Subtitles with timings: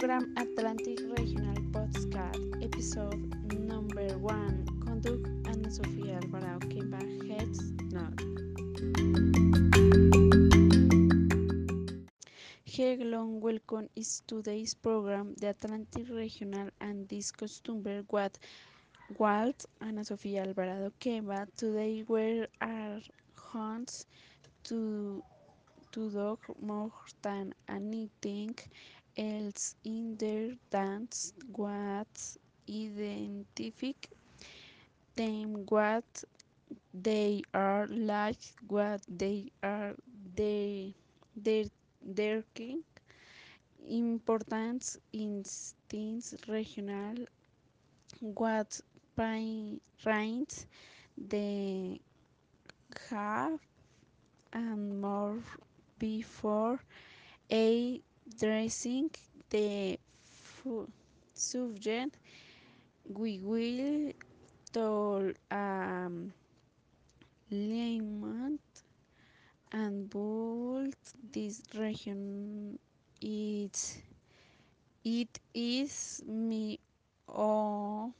[0.00, 3.20] program Atlantic Regional Podcast, episode
[3.52, 4.64] number one.
[4.86, 7.60] Conduct Ana Sofía Alvarado Kemba Heads
[7.92, 8.16] Not.
[12.64, 18.38] Hello welcome is today's program, the Atlantic Regional and this customer what
[19.18, 21.46] Walt Ana Sofía Alvarado Kemba.
[21.58, 23.00] Today we are
[23.36, 24.06] hunts
[24.64, 25.22] to
[25.92, 26.90] to dog more
[27.20, 28.56] than anything
[29.16, 32.06] else in their dance what
[32.68, 33.92] identify
[35.16, 36.24] them what
[36.94, 38.38] they are like
[38.68, 39.94] what they are
[40.36, 40.94] they
[41.36, 41.64] their
[42.02, 42.82] their king
[43.88, 47.16] importance instincts regional
[48.20, 48.80] what
[49.16, 50.66] parents
[51.16, 52.00] they
[53.10, 53.58] have
[54.52, 55.38] and more
[55.98, 56.80] before
[57.50, 58.00] a
[58.38, 59.10] dressing
[59.50, 59.98] the
[61.34, 62.16] subject
[63.08, 64.12] we will
[64.72, 66.32] tell um,
[67.50, 68.58] lemon
[69.72, 70.94] and build
[71.32, 72.78] this region
[73.20, 74.02] it
[75.04, 76.78] it is me
[77.28, 78.12] all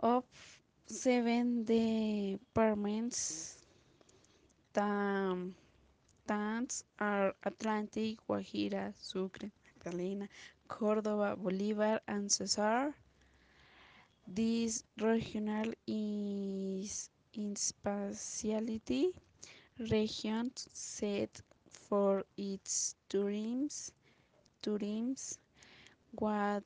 [0.00, 0.24] of
[0.86, 3.56] seven departments.
[4.76, 5.54] Um,
[6.30, 9.50] Tans are Atlantic, Guajira, Sucre,
[9.84, 10.28] Magdalena,
[10.68, 12.94] Córdoba, Bolívar, and Cesar.
[14.28, 19.10] This regional is in speciality
[19.90, 23.92] region set for its tourism,
[24.62, 25.16] tourism
[26.12, 26.62] what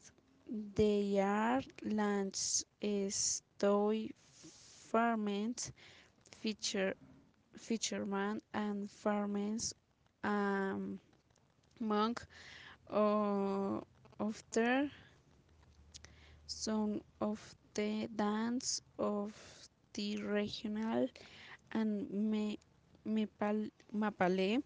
[0.74, 4.10] they are lands stoy
[4.90, 5.72] farmers
[6.40, 6.94] feature
[7.56, 9.74] fishermen and farmers
[10.22, 10.98] um,
[11.80, 12.16] among
[12.90, 13.80] uh,
[14.20, 14.42] of
[16.46, 17.38] some of
[17.74, 19.32] the dance of
[19.94, 21.08] the regional
[21.72, 22.58] and me,
[23.06, 24.62] mapale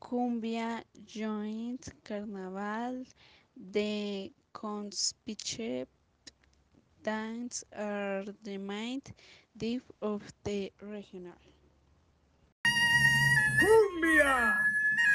[0.00, 3.04] cumbia joint carnaval
[3.72, 5.86] the conspicuous
[7.02, 9.00] dance are the main
[9.56, 11.55] diff of the regional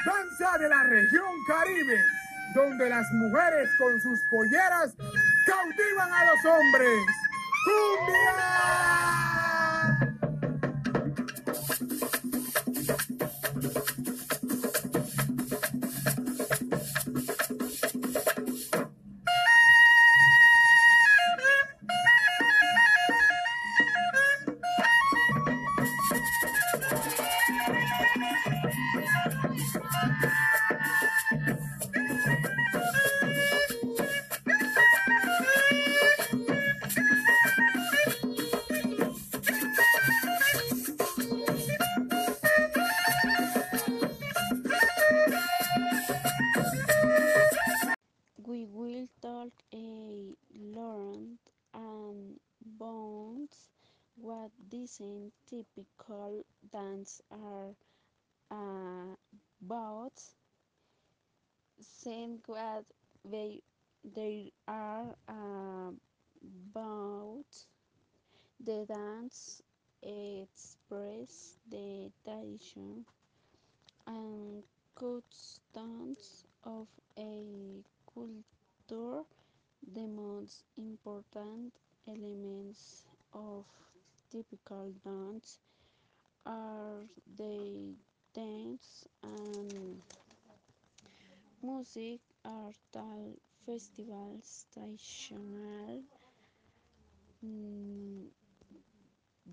[0.04, 2.04] Danza de la región Caribe,
[2.54, 4.94] donde las mujeres con sus polleras
[5.46, 7.06] cautivan a los hombres.
[7.64, 9.31] ¡Cumbia!
[54.98, 57.74] Typical dance are
[58.50, 59.16] uh,
[59.64, 60.12] about,
[61.80, 62.84] saying what
[63.24, 63.60] they
[64.04, 65.90] they are uh,
[66.70, 67.66] about.
[68.58, 69.60] The dance
[70.02, 73.04] express the tradition
[74.06, 74.62] and
[74.94, 76.86] customs of
[77.18, 77.82] a
[78.14, 79.24] culture
[79.94, 81.72] the most important
[82.06, 83.64] elements of
[84.32, 85.58] typical dance
[86.46, 87.04] are
[87.36, 87.94] the
[88.34, 90.02] dance and
[91.62, 92.76] music art
[93.64, 96.02] festivals traditional.
[97.44, 98.30] Mm,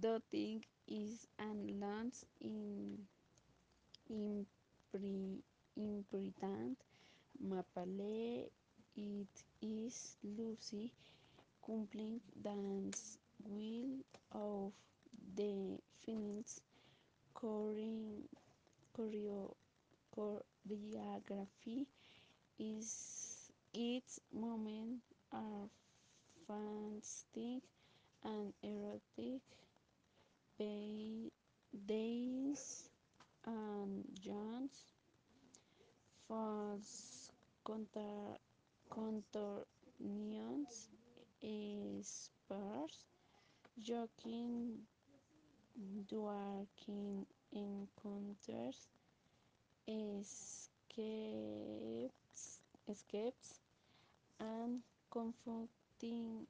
[0.02, 3.06] dotting is and lands in
[4.12, 5.44] impre-
[5.78, 6.78] important
[7.50, 8.50] Mapale
[8.98, 9.96] it is
[10.38, 10.86] Lucy
[11.66, 14.72] cumpling dance will of
[15.36, 16.62] the films
[17.36, 18.24] choreo,
[18.96, 19.56] choreo,
[20.16, 21.86] choreography
[22.60, 25.02] is its moment
[25.32, 25.70] are
[26.48, 27.62] fantastic
[28.24, 29.42] and erotic
[31.88, 32.90] days
[33.46, 34.84] and Jones
[36.28, 37.32] false
[37.66, 38.38] contra,
[38.90, 40.88] contortions
[41.44, 43.04] eh, sparse
[43.82, 44.86] joking
[46.08, 48.88] dwarking encounters
[49.88, 50.70] escapes
[52.88, 53.60] escapes
[54.40, 54.82] and
[55.12, 56.48] confrontation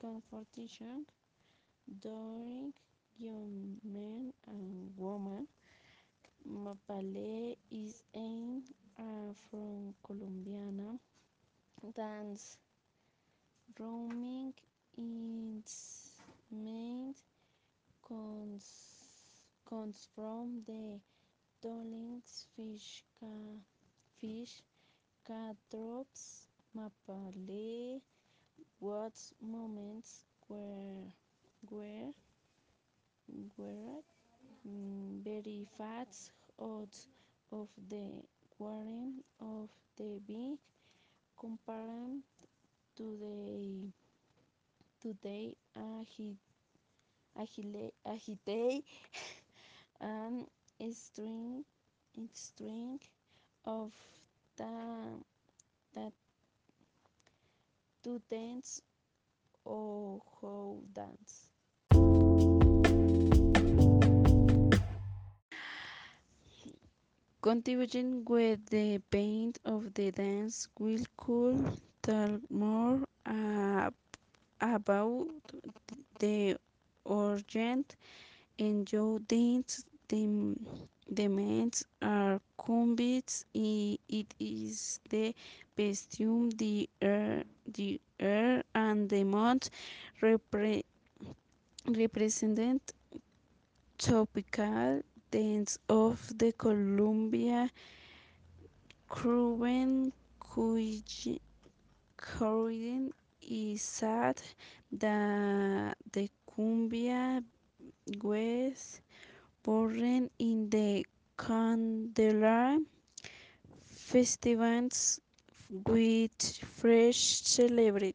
[0.00, 1.06] confrontation
[2.00, 2.72] during
[3.18, 5.46] young men and women.
[6.88, 8.62] Ballet is an
[8.98, 10.98] Afro-Colombiana
[11.94, 12.58] dance
[13.78, 14.52] roaming
[14.96, 16.10] its
[16.50, 17.14] main
[18.08, 18.66] comes,
[19.96, 21.00] comes from the
[21.62, 23.62] Dollings fish, ca-
[24.20, 24.62] fish
[25.26, 26.48] catalogs.
[26.76, 28.02] Mapale
[28.80, 31.12] what moments were
[31.70, 32.12] were
[33.56, 34.02] were
[34.68, 37.08] mm, very fast odds
[37.52, 38.22] of the
[38.58, 40.58] warring of the big
[41.38, 42.22] compared
[42.96, 43.92] to the
[45.00, 46.36] today agile
[48.12, 48.84] agite
[50.00, 50.46] and
[50.92, 51.64] string
[52.32, 53.00] string
[53.64, 53.92] of
[54.56, 54.64] the
[55.94, 56.12] that
[58.02, 58.82] to dance
[59.64, 61.50] or how dance.
[67.40, 73.90] Contributing with the paint of the dance will could tell more uh,
[74.60, 75.28] about
[76.18, 76.56] the
[78.60, 80.56] urgent enjoyment the
[81.12, 85.34] demands are convinced it is the
[85.76, 89.70] costume er, the air the air and the month
[90.22, 90.84] repre-
[91.86, 92.92] represent
[93.98, 97.70] tropical dance of the Colombia
[99.08, 100.12] cuisine
[102.16, 103.10] Corridor
[103.42, 104.40] is sad
[104.92, 107.42] that the cumbia
[108.22, 109.00] was
[109.62, 111.04] born in the
[111.36, 112.80] Candelaria
[113.84, 115.20] festivals
[115.86, 118.14] with fresh celebrity.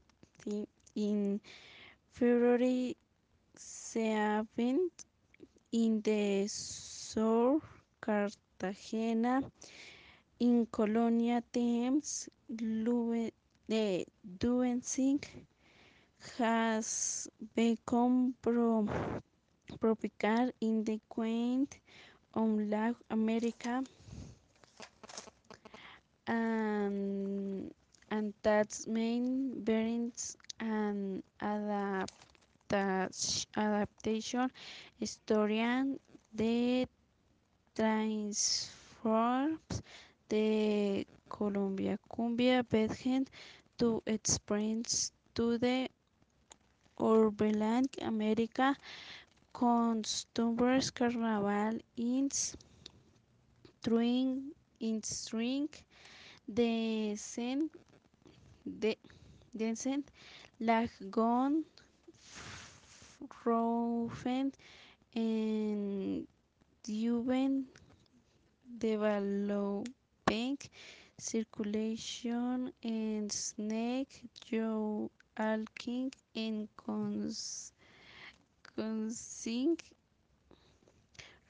[0.96, 1.42] In
[2.12, 2.96] February
[3.58, 4.90] 7th
[5.72, 7.60] in the Sur
[8.00, 9.42] Cartagena
[10.40, 14.06] in Colonia Thames the
[14.40, 15.20] dancing
[16.38, 18.88] has become pro
[19.80, 21.80] tropical in the quaint
[22.34, 23.84] on Latin America
[26.28, 27.74] and
[28.10, 32.08] and that's main bearings and adaptation
[33.56, 34.50] adaptation
[35.00, 36.00] historian
[36.34, 36.88] the
[37.76, 39.82] transforms
[40.30, 43.30] the Colombia cumbia bedhead
[43.78, 45.88] to express to the
[47.00, 48.76] urban America
[49.62, 52.30] customers carnaval in
[53.82, 55.70] string in string
[56.48, 57.72] the scent
[58.66, 58.98] the
[59.56, 60.04] Densen
[60.60, 61.64] Lagon
[63.46, 64.52] Rofen
[65.14, 66.28] and
[66.84, 67.66] Duven
[68.80, 70.58] developing
[71.20, 77.71] circulation and snake Joe Alking and cons
[78.76, 79.78] consing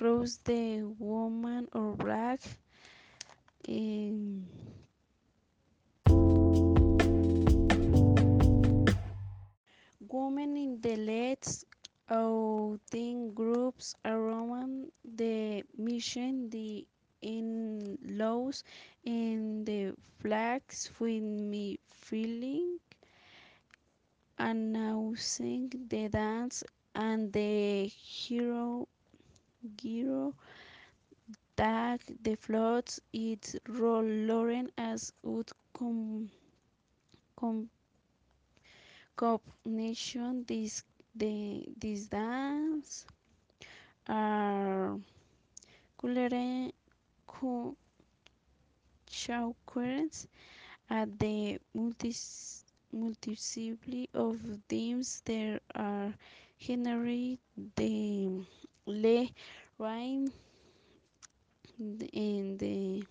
[0.01, 2.39] Rose the woman or black
[3.69, 4.47] um,
[10.09, 11.65] women in the leads
[12.09, 16.85] outing groups around the mission the
[17.21, 18.63] in laws
[19.05, 22.79] and the flags with me feeling
[24.39, 26.63] announcing the dance
[26.95, 28.87] and the hero
[29.81, 30.33] hero
[31.57, 36.29] tag the floats its Lauren as would com,
[37.35, 37.69] com
[39.15, 40.83] combination this
[41.15, 43.05] the this dance
[44.07, 44.99] are
[45.97, 46.73] colored
[47.27, 47.75] co-
[49.09, 50.27] chakras
[50.89, 56.13] at the multis multiplicity of themes there are
[56.61, 57.39] generally
[57.75, 58.29] the
[58.85, 59.27] le
[59.79, 60.27] rhyme
[61.79, 63.03] and the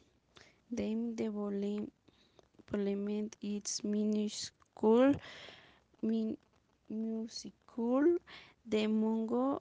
[0.71, 1.90] them the volume
[2.71, 5.14] parliament is minuscule
[6.02, 6.37] min,
[6.88, 8.04] musical
[8.73, 9.61] the mongo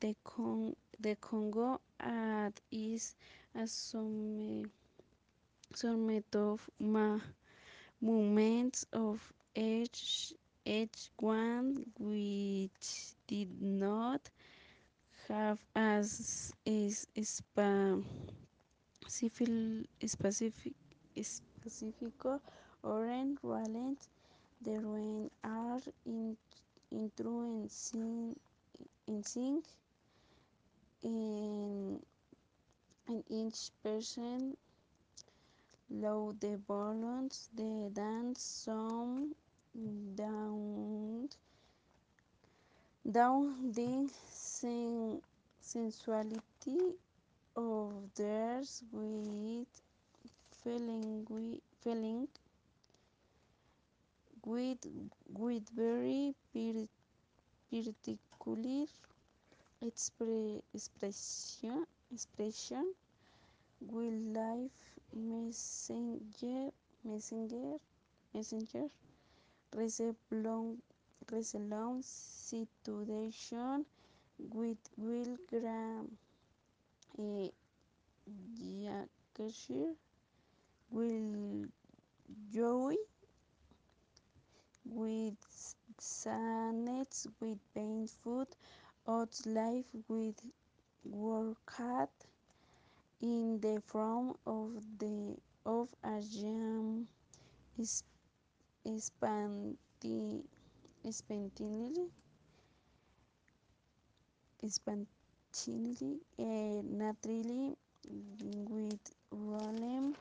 [0.00, 3.14] the con the congo at is
[3.54, 4.62] a some
[6.34, 7.18] of ma
[8.00, 10.34] moments of each
[10.66, 12.45] each one which
[13.26, 14.30] did not
[15.28, 17.96] have as is spa,
[20.06, 20.74] specific
[21.62, 22.40] Pacífico,
[22.82, 23.98] Oren, Roland,
[24.60, 26.36] the rain are in,
[26.90, 28.36] in influencing
[29.06, 29.64] in sync
[31.02, 32.00] in,
[33.08, 34.56] in each person
[35.90, 39.34] low the balloons, the dance some
[40.14, 40.75] down
[43.10, 45.22] down the sen-
[45.62, 46.94] sensuality
[47.56, 49.68] of theirs with
[50.62, 52.28] feeling with feeling
[54.44, 54.78] with
[55.38, 56.34] with very
[57.70, 58.86] particular
[59.88, 62.86] expre- expression expression
[63.92, 64.78] wildlife
[65.14, 66.70] messenger
[67.04, 67.78] messenger
[68.34, 68.86] messenger
[69.76, 70.95] resemblance
[71.32, 72.06] resemblance
[72.50, 73.84] situation
[74.38, 76.16] with will gram
[77.18, 77.48] eh,
[78.56, 79.94] Yorkshire
[80.90, 81.66] will
[82.52, 82.94] joy
[84.84, 85.34] with
[85.98, 88.48] sadness with pain food
[89.06, 90.40] odds life with
[91.04, 92.08] work hard
[93.20, 97.06] in the form of the of a jam
[97.78, 98.02] is
[98.98, 100.44] spontaneity
[101.10, 102.10] spontaneity
[104.68, 107.76] spontaneity uh, naturally
[108.70, 110.14] with volume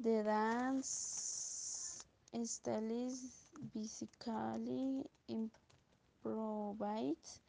[0.00, 2.04] the dance
[2.44, 3.16] style is
[3.74, 5.04] basically
[6.24, 7.40] improvised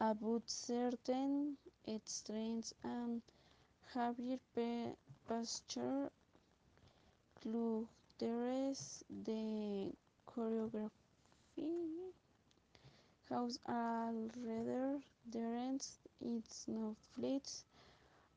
[0.00, 1.56] about certain
[2.06, 3.22] strengths and
[3.94, 4.94] Javier P-
[5.28, 6.10] Pasteur.
[7.42, 9.92] Clusters the
[10.26, 11.01] choreography
[13.32, 15.86] house rather different
[16.20, 17.64] its no fleets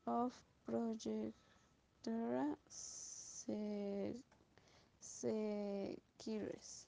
[0.07, 0.31] of
[0.65, 1.25] projectora
[2.67, 4.15] se
[4.99, 6.87] sequires.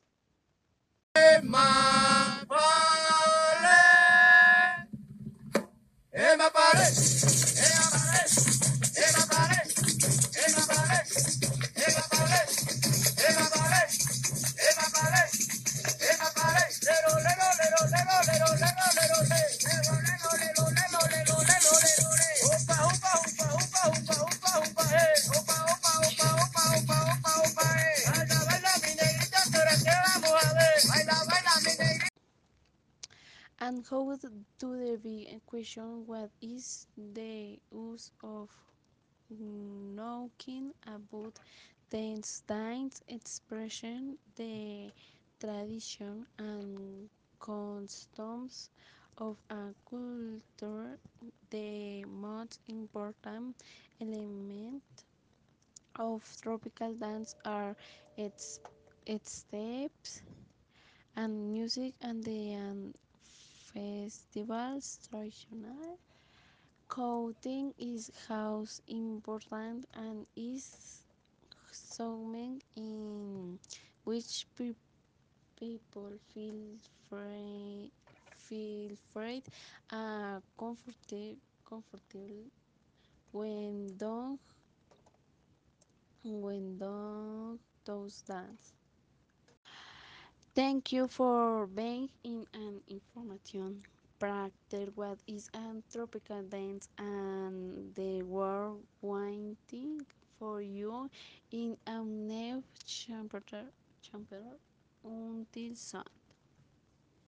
[33.68, 34.16] And how
[34.60, 38.50] do the big question what is the use of
[39.30, 41.40] knowing about
[41.90, 44.92] the dance expression, the
[45.40, 47.10] tradition and
[47.40, 48.70] customs
[49.18, 51.00] of a culture,
[51.50, 53.56] the most important
[54.02, 54.84] element
[56.00, 57.76] of tropical dance are
[58.18, 58.60] its
[59.06, 60.24] its steps
[61.16, 62.94] and music and the um,
[63.78, 66.00] festivals traditional
[66.88, 71.06] Coding is how important and is
[71.72, 73.60] something in
[74.04, 74.74] which pe-
[75.60, 76.78] people feel
[77.10, 77.92] free,
[78.36, 79.44] feel free
[79.92, 82.46] uh, and comfortable, comfortable
[83.32, 84.40] when done
[86.24, 88.87] when done those dance.
[90.58, 93.84] Thank you for being in an information
[94.18, 94.90] practice.
[94.96, 100.02] What is a tropical dance and the world waiting
[100.40, 101.12] for you
[101.52, 103.44] in a new chamber
[105.06, 106.04] until sun.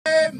[0.05, 0.33] Pare,